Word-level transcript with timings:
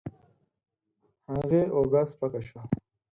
هغې 1.31 1.61
اوږه 1.75 2.01
سپکه 2.09 2.41
شوه. 2.47 2.61